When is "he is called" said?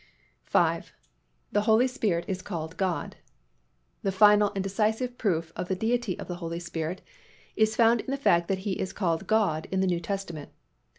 8.65-9.27